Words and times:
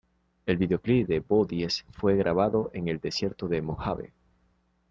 El 0.47 0.57
videoclip 0.57 1.07
de 1.07 1.19
"Bodies" 1.19 1.85
fue 1.91 2.15
grabado 2.15 2.71
en 2.73 2.87
el 2.87 2.99
Desierto 2.99 3.47
de 3.47 3.61
Mojave. 3.61 4.13